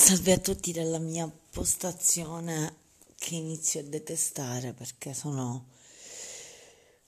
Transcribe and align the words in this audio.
Salve 0.00 0.32
a 0.32 0.38
tutti 0.38 0.72
dalla 0.72 0.98
mia 0.98 1.30
postazione 1.50 2.74
che 3.16 3.34
inizio 3.34 3.80
a 3.80 3.82
detestare 3.82 4.72
perché 4.72 5.12
sono 5.12 5.66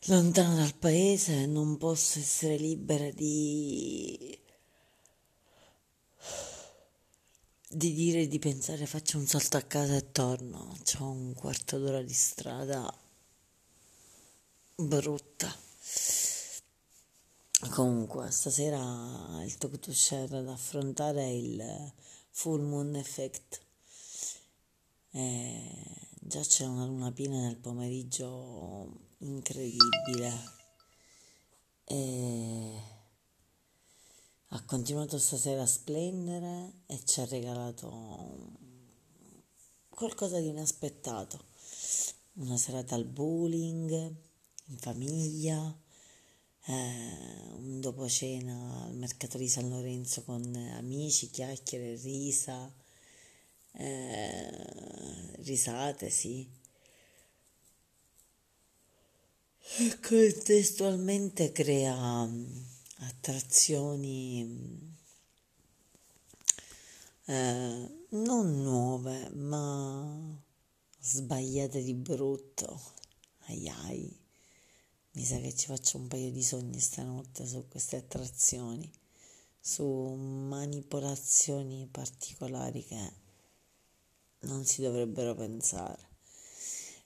lontana 0.09 0.57
dal 0.57 0.75
paese 0.75 1.41
e 1.41 1.47
non 1.47 1.79
posso 1.79 2.19
essere 2.19 2.59
libera 2.59 3.11
di 3.13 4.39
di 7.67 7.95
dire 7.95 8.29
di 8.29 8.39
pensare 8.39 8.85
faccio 8.85 9.17
un 9.17 9.27
salto 9.27 9.57
a 9.57 9.63
casa 9.63 9.97
e 9.97 10.13
torno. 10.13 10.77
C'ho 10.85 11.07
un 11.07 11.33
quarto 11.33 11.79
d'ora 11.79 12.03
di 12.03 12.13
strada 12.13 12.95
brutta. 14.75 15.51
Comunque, 17.71 18.31
stasera 18.31 19.43
il 19.45 19.57
talk 19.57 19.79
to 19.79 19.95
share 19.95 20.37
ad 20.37 20.49
affrontare 20.49 21.31
il 21.31 21.93
full 22.33 22.63
moon 22.63 22.97
effect. 22.97 23.61
E 25.13 26.11
già 26.21 26.41
c'è 26.41 26.67
una 26.67 26.87
luna 26.87 27.13
piena 27.13 27.41
nel 27.41 27.59
pomeriggio 27.59 28.91
incredibile. 29.19 30.61
E 31.85 32.83
ha 34.49 34.65
continuato 34.65 35.19
stasera 35.19 35.63
a 35.63 35.67
splendere 35.67 36.83
e 36.87 37.03
ci 37.05 37.21
ha 37.21 37.25
regalato 37.25 38.51
qualcosa 39.89 40.39
di 40.41 40.49
inaspettato. 40.49 41.45
Una 42.35 42.57
serata 42.57 42.95
al 42.95 43.05
bowling, 43.05 43.91
in 44.67 44.79
famiglia, 44.79 45.81
eh, 46.67 47.42
dopo 47.83 48.09
cena 48.09 48.85
al 48.85 48.95
mercato 48.95 49.39
di 49.39 49.49
San 49.49 49.69
Lorenzo 49.69 50.23
con 50.23 50.55
amici, 50.77 51.31
chiacchiere, 51.31 51.97
risa, 51.97 52.73
eh, 53.73 55.37
risate, 55.39 56.09
sì. 56.09 56.49
E 59.79 59.99
contestualmente 60.01 61.51
crea 61.51 62.25
mm, 62.25 62.57
attrazioni 62.99 64.45
mm, 64.45 64.89
eh, 67.27 68.07
non 68.11 68.63
nuove, 68.63 69.29
ma 69.35 70.41
sbagliate 71.01 71.83
di 71.83 71.95
brutto. 71.95 72.81
Ai 73.47 73.69
ai. 73.69 74.22
Mi 75.15 75.25
sa 75.25 75.39
che 75.39 75.55
ci 75.55 75.67
faccio 75.67 75.99
un 75.99 76.09
paio 76.09 76.31
di 76.31 76.43
sogni 76.43 76.81
stanotte 76.81 77.47
su 77.47 77.69
queste 77.69 77.97
attrazioni, 77.97 78.91
su 79.61 79.85
manipolazioni 79.85 81.87
particolari 81.91 82.83
che 82.83 83.13
non 84.41 84.65
si 84.65 84.81
dovrebbero 84.81 85.35
pensare. 85.35 86.09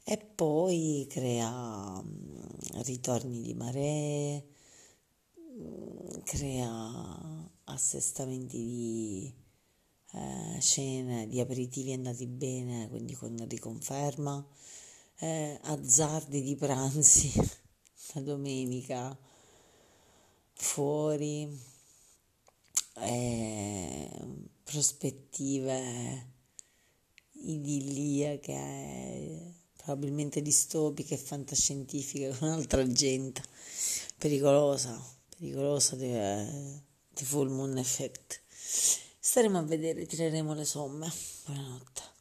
E 0.05 0.19
poi 0.19 1.05
crea 1.11 2.01
mm, 2.01 2.81
ritorni 2.85 3.43
di 3.43 3.55
maree, 3.55 4.47
mm, 5.41 6.21
crea 6.23 7.51
assestamenti 7.65 8.57
di 8.57 9.35
eh, 10.13 10.61
scene, 10.61 11.27
di 11.27 11.41
aperitivi 11.41 11.93
andati 11.93 12.29
bene, 12.29 12.89
quindi 12.89 13.15
con 13.15 13.35
riconferma, 13.49 14.47
eh, 15.19 15.59
azzardi 15.61 16.41
di 16.41 16.55
pranzi. 16.55 17.33
domenica 18.25 19.17
fuori, 20.55 21.49
eh, 23.01 24.11
prospettive 24.65 26.35
idilliache, 27.33 28.55
probabilmente 29.77 30.43
distopiche 30.43 31.17
fantascientifiche 31.17 32.37
con 32.37 32.49
altra 32.49 32.87
gente, 32.91 33.43
pericolosa, 34.19 35.01
pericolosa 35.29 35.97
di, 35.97 36.13
di 37.11 37.25
full 37.25 37.51
moon 37.51 37.79
effect. 37.79 38.41
Staremo 39.19 39.59
a 39.59 39.63
vedere, 39.63 40.07
tireremo 40.07 40.55
le 40.55 40.65
somme. 40.65 41.13
Buonanotte. 41.45 42.16